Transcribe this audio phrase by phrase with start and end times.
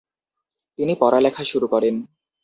[0.79, 1.95] তিনি পড়ালেখা শুরু করেন।